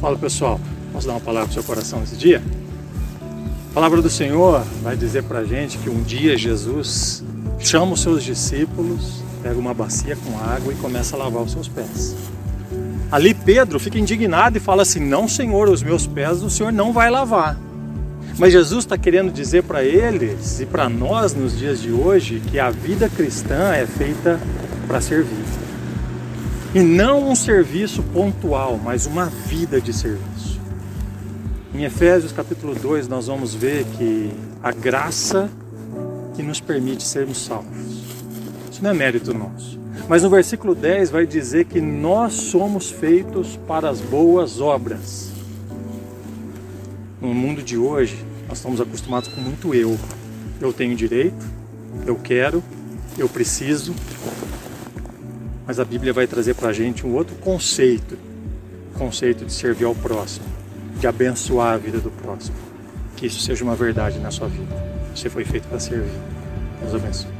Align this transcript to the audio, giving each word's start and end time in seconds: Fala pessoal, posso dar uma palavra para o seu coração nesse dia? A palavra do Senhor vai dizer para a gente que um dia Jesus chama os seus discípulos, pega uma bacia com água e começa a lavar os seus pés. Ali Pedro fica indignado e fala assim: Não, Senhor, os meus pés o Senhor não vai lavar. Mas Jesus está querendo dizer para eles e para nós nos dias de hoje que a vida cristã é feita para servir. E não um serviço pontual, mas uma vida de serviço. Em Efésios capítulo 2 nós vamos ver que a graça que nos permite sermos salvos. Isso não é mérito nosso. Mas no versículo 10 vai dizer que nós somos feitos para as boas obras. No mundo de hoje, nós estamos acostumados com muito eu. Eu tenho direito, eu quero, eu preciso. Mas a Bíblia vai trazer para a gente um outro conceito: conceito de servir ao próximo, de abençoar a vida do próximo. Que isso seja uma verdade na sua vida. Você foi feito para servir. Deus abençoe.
Fala 0.00 0.16
pessoal, 0.16 0.60
posso 0.92 1.06
dar 1.06 1.14
uma 1.14 1.20
palavra 1.20 1.48
para 1.48 1.50
o 1.50 1.54
seu 1.54 1.62
coração 1.62 2.00
nesse 2.00 2.16
dia? 2.16 2.42
A 3.70 3.74
palavra 3.74 4.02
do 4.02 4.10
Senhor 4.10 4.62
vai 4.82 4.94
dizer 4.96 5.22
para 5.22 5.38
a 5.40 5.44
gente 5.44 5.78
que 5.78 5.88
um 5.88 6.02
dia 6.02 6.36
Jesus 6.36 7.24
chama 7.58 7.94
os 7.94 8.02
seus 8.02 8.22
discípulos, 8.22 9.22
pega 9.42 9.58
uma 9.58 9.72
bacia 9.72 10.14
com 10.16 10.38
água 10.38 10.72
e 10.72 10.76
começa 10.76 11.16
a 11.16 11.18
lavar 11.18 11.42
os 11.42 11.52
seus 11.52 11.66
pés. 11.66 12.14
Ali 13.10 13.32
Pedro 13.32 13.80
fica 13.80 13.98
indignado 13.98 14.58
e 14.58 14.60
fala 14.60 14.82
assim: 14.82 15.00
Não, 15.00 15.26
Senhor, 15.26 15.68
os 15.68 15.82
meus 15.82 16.06
pés 16.06 16.42
o 16.42 16.50
Senhor 16.50 16.72
não 16.72 16.92
vai 16.92 17.10
lavar. 17.10 17.56
Mas 18.38 18.52
Jesus 18.52 18.84
está 18.84 18.98
querendo 18.98 19.32
dizer 19.32 19.62
para 19.62 19.82
eles 19.82 20.60
e 20.60 20.66
para 20.66 20.90
nós 20.90 21.32
nos 21.32 21.58
dias 21.58 21.80
de 21.80 21.90
hoje 21.90 22.42
que 22.50 22.58
a 22.58 22.68
vida 22.68 23.08
cristã 23.08 23.72
é 23.72 23.86
feita 23.86 24.38
para 24.86 25.00
servir. 25.00 25.65
E 26.76 26.80
não 26.80 27.30
um 27.30 27.34
serviço 27.34 28.02
pontual, 28.02 28.76
mas 28.76 29.06
uma 29.06 29.30
vida 29.30 29.80
de 29.80 29.94
serviço. 29.94 30.60
Em 31.74 31.84
Efésios 31.84 32.32
capítulo 32.32 32.74
2 32.74 33.08
nós 33.08 33.28
vamos 33.28 33.54
ver 33.54 33.86
que 33.96 34.30
a 34.62 34.72
graça 34.72 35.48
que 36.34 36.42
nos 36.42 36.60
permite 36.60 37.02
sermos 37.02 37.38
salvos. 37.46 38.02
Isso 38.70 38.82
não 38.82 38.90
é 38.90 38.92
mérito 38.92 39.32
nosso. 39.32 39.80
Mas 40.06 40.22
no 40.22 40.28
versículo 40.28 40.74
10 40.74 41.08
vai 41.08 41.26
dizer 41.26 41.64
que 41.64 41.80
nós 41.80 42.34
somos 42.34 42.90
feitos 42.90 43.58
para 43.66 43.88
as 43.88 44.02
boas 44.02 44.60
obras. 44.60 45.32
No 47.22 47.32
mundo 47.32 47.62
de 47.62 47.78
hoje, 47.78 48.22
nós 48.50 48.58
estamos 48.58 48.82
acostumados 48.82 49.30
com 49.30 49.40
muito 49.40 49.74
eu. 49.74 49.98
Eu 50.60 50.74
tenho 50.74 50.94
direito, 50.94 51.42
eu 52.04 52.16
quero, 52.16 52.62
eu 53.16 53.30
preciso. 53.30 53.94
Mas 55.66 55.80
a 55.80 55.84
Bíblia 55.84 56.12
vai 56.12 56.26
trazer 56.26 56.54
para 56.54 56.68
a 56.68 56.72
gente 56.72 57.06
um 57.06 57.14
outro 57.14 57.34
conceito: 57.36 58.16
conceito 58.94 59.44
de 59.44 59.52
servir 59.52 59.84
ao 59.84 59.94
próximo, 59.94 60.46
de 60.98 61.06
abençoar 61.06 61.74
a 61.74 61.76
vida 61.76 61.98
do 61.98 62.10
próximo. 62.10 62.56
Que 63.16 63.26
isso 63.26 63.40
seja 63.40 63.64
uma 63.64 63.74
verdade 63.74 64.18
na 64.18 64.30
sua 64.30 64.46
vida. 64.46 64.74
Você 65.14 65.28
foi 65.28 65.44
feito 65.44 65.66
para 65.68 65.80
servir. 65.80 66.10
Deus 66.80 66.94
abençoe. 66.94 67.35